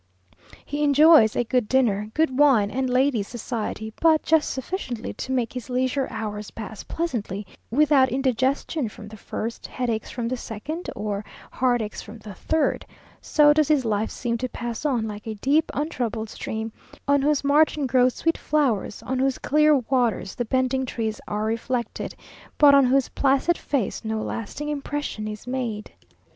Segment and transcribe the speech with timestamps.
[0.65, 5.53] He enjoys a good dinner, good wine, and ladies' society, but just sufficiently to make
[5.53, 11.23] his leisure hours pass pleasantly, without indigestion from the first, headaches from the second, or
[11.51, 12.83] heartaches from the third.
[13.21, 16.71] So does his life seem to pass on like a deep untroubled stream,
[17.07, 22.15] on whose margin grow sweet flowers, on whose clear waters the bending trees are reflected,
[22.57, 25.91] but on whose placid face no lasting impression is made.